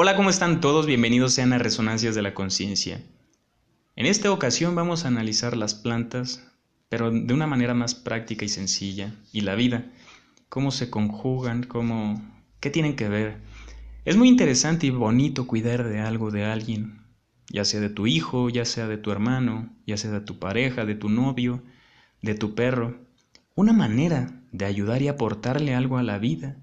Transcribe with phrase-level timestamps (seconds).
[0.00, 0.86] Hola, ¿cómo están todos?
[0.86, 3.02] Bienvenidos sean a Resonancias de la Conciencia.
[3.96, 6.48] En esta ocasión vamos a analizar las plantas,
[6.88, 9.90] pero de una manera más práctica y sencilla, y la vida,
[10.48, 12.22] cómo se conjugan, cómo...
[12.60, 13.38] qué tienen que ver.
[14.04, 17.00] Es muy interesante y bonito cuidar de algo de alguien,
[17.50, 20.84] ya sea de tu hijo, ya sea de tu hermano, ya sea de tu pareja,
[20.84, 21.64] de tu novio,
[22.22, 23.00] de tu perro.
[23.56, 26.56] Una manera de ayudar y aportarle algo a la vida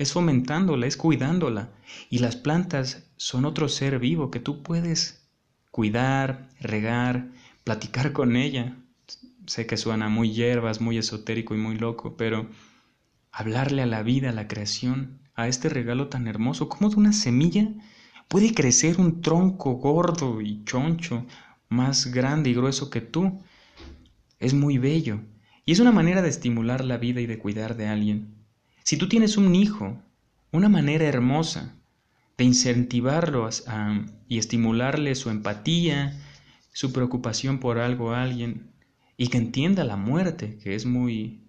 [0.00, 1.68] es fomentándola, es cuidándola.
[2.08, 5.28] Y las plantas son otro ser vivo que tú puedes
[5.70, 7.28] cuidar, regar,
[7.64, 8.78] platicar con ella.
[9.46, 12.48] Sé que suena muy hierbas, muy esotérico y muy loco, pero
[13.30, 17.12] hablarle a la vida, a la creación, a este regalo tan hermoso, como de una
[17.12, 17.68] semilla
[18.28, 21.26] puede crecer un tronco gordo y choncho,
[21.68, 23.42] más grande y grueso que tú.
[24.38, 25.20] Es muy bello.
[25.66, 28.39] Y es una manera de estimular la vida y de cuidar de alguien.
[28.82, 30.02] Si tú tienes un hijo,
[30.52, 31.76] una manera hermosa
[32.38, 33.48] de incentivarlo
[34.28, 36.18] y estimularle su empatía,
[36.72, 38.72] su preocupación por algo a alguien
[39.16, 41.42] y que entienda la muerte, que es muy,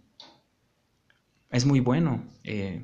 [1.49, 2.83] es muy bueno eh,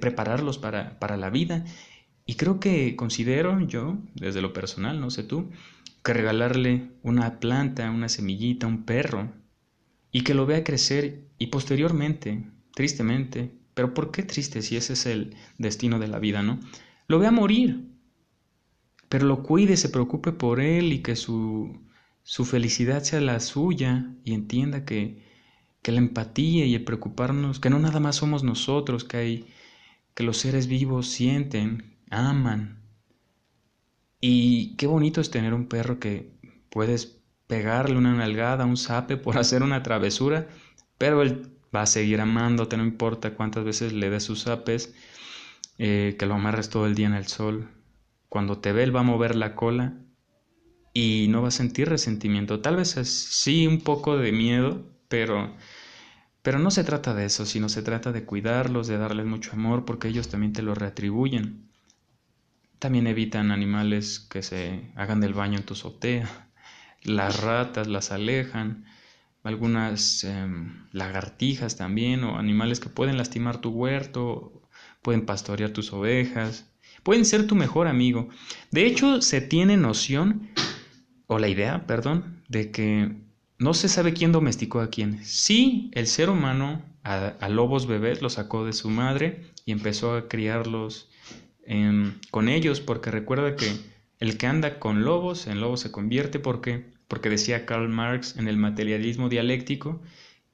[0.00, 1.64] prepararlos para, para la vida.
[2.26, 5.50] Y creo que considero yo, desde lo personal, no sé tú,
[6.02, 9.32] que regalarle una planta, una semillita, un perro,
[10.12, 15.06] y que lo vea crecer y posteriormente tristemente, pero ¿por qué triste si ese es
[15.06, 16.60] el destino de la vida, no?
[17.06, 17.88] Lo vea morir,
[19.08, 21.80] pero lo cuide, se preocupe por él y que su,
[22.22, 25.22] su felicidad sea la suya y entienda que,
[25.82, 29.46] que la empatía y el preocuparnos, que no nada más somos nosotros, que hay,
[30.14, 32.80] que los seres vivos sienten, aman.
[34.20, 36.32] Y qué bonito es tener un perro que
[36.70, 40.48] puedes pegarle una nalgada, un sape por hacer una travesura,
[40.98, 44.94] pero él va a seguir amándote, no importa cuántas veces le des sus apes,
[45.78, 47.68] eh, que lo amarres todo el día en el sol.
[48.28, 49.94] Cuando te ve, él va a mover la cola
[50.92, 52.60] y no va a sentir resentimiento.
[52.60, 55.54] Tal vez sí un poco de miedo, pero,
[56.42, 59.84] pero no se trata de eso, sino se trata de cuidarlos, de darles mucho amor,
[59.84, 61.68] porque ellos también te lo retribuyen.
[62.78, 66.48] También evitan animales que se hagan del baño en tu azotea.
[67.02, 68.84] Las ratas las alejan
[69.44, 74.62] algunas em, lagartijas también o animales que pueden lastimar tu huerto,
[75.02, 76.66] pueden pastorear tus ovejas,
[77.02, 78.28] pueden ser tu mejor amigo.
[78.72, 80.48] De hecho, se tiene noción,
[81.26, 83.16] o la idea, perdón, de que
[83.58, 85.22] no se sabe quién domesticó a quién.
[85.24, 90.26] Sí, el ser humano a, lobos bebés los sacó de su madre y empezó a
[90.26, 91.10] criarlos
[91.66, 93.70] em, con ellos, porque recuerda que
[94.20, 98.48] el que anda con lobos, en lobo se convierte porque porque decía Karl Marx en
[98.48, 100.00] el materialismo dialéctico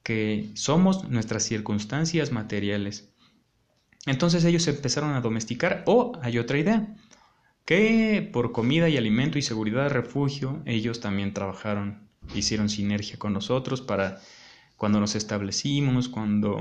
[0.03, 3.09] que somos nuestras circunstancias materiales.
[4.05, 6.95] Entonces ellos empezaron a domesticar o hay otra idea,
[7.65, 13.33] que por comida y alimento y seguridad de refugio ellos también trabajaron, hicieron sinergia con
[13.33, 14.19] nosotros para
[14.75, 16.59] cuando nos establecimos, cuando,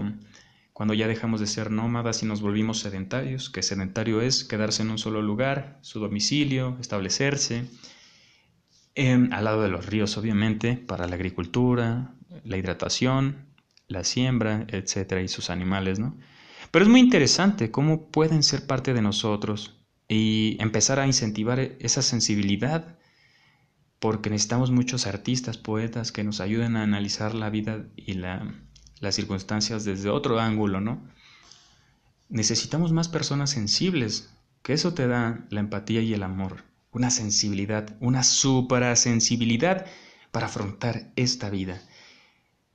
[0.74, 4.90] cuando ya dejamos de ser nómadas y nos volvimos sedentarios, que sedentario es quedarse en
[4.90, 7.64] un solo lugar, su domicilio, establecerse,
[8.96, 12.14] al lado de los ríos, obviamente, para la agricultura,
[12.44, 13.46] la hidratación,
[13.88, 16.16] la siembra, etcétera, y sus animales, ¿no?
[16.70, 22.02] Pero es muy interesante cómo pueden ser parte de nosotros y empezar a incentivar esa
[22.02, 22.98] sensibilidad,
[23.98, 28.54] porque necesitamos muchos artistas, poetas que nos ayuden a analizar la vida y la,
[29.00, 31.02] las circunstancias desde otro ángulo, ¿no?
[32.28, 34.30] Necesitamos más personas sensibles,
[34.62, 39.86] que eso te da la empatía y el amor una sensibilidad, una sensibilidad
[40.32, 41.80] para afrontar esta vida.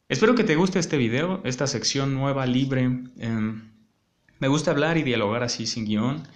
[0.07, 2.83] Espero que te guste este video, esta sección nueva, libre.
[3.17, 3.71] Em,
[4.39, 6.27] me gusta hablar y dialogar así sin guion,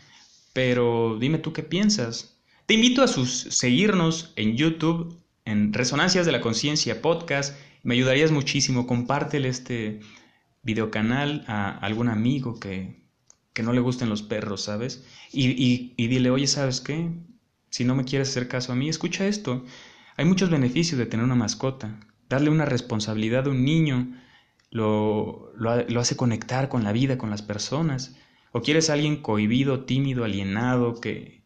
[0.54, 2.42] pero dime tú qué piensas.
[2.66, 7.56] Te invito a seguirnos en YouTube, en Resonancias de la Conciencia Podcast.
[7.84, 8.88] Me ayudarías muchísimo.
[8.88, 10.00] Compártele este
[10.64, 13.04] videocanal a algún amigo que,
[13.54, 15.06] que no le gusten los perros, ¿sabes?
[15.32, 17.10] Y, y dile, oye, ¿sabes qué?
[17.70, 19.64] Si no me quieres hacer caso a mí, escucha esto.
[20.18, 22.00] Hay muchos beneficios de tener una mascota.
[22.28, 24.08] Darle una responsabilidad a un niño
[24.72, 28.16] lo, lo, hace conectar con la vida, con las personas.
[28.52, 31.44] O quieres a alguien cohibido, tímido, alienado, que,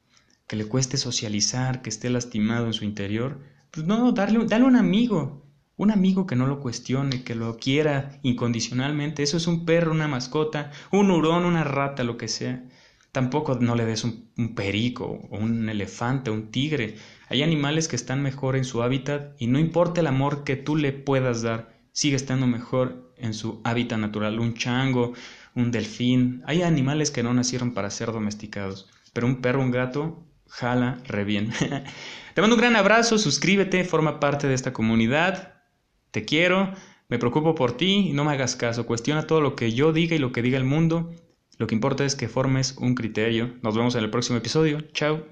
[0.48, 3.40] que le cueste socializar, que esté lastimado en su interior.
[3.72, 5.44] Pues no, darle, dale un amigo.
[5.76, 9.24] Un amigo que no lo cuestione, que lo quiera incondicionalmente.
[9.24, 12.64] Eso es un perro, una mascota, un hurón, una rata, lo que sea.
[13.14, 16.96] Tampoco no le des un, perico, o un elefante, o un tigre.
[17.30, 20.76] Hay animales que están mejor en su hábitat y no importa el amor que tú
[20.76, 24.40] le puedas dar, sigue estando mejor en su hábitat natural.
[24.40, 25.14] Un chango,
[25.54, 26.42] un delfín.
[26.48, 31.24] Hay animales que no nacieron para ser domesticados, pero un perro, un gato, jala re
[31.24, 31.52] bien.
[32.34, 35.62] Te mando un gran abrazo, suscríbete, forma parte de esta comunidad.
[36.10, 36.74] Te quiero,
[37.10, 40.20] me preocupo por ti, no me hagas caso, cuestiona todo lo que yo diga y
[40.20, 41.12] lo que diga el mundo.
[41.58, 43.54] Lo que importa es que formes un criterio.
[43.62, 44.82] Nos vemos en el próximo episodio.
[44.94, 45.24] Chao.